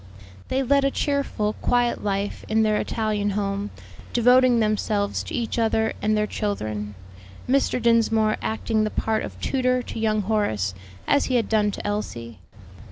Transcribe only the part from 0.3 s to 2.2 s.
They led a cheerful, quiet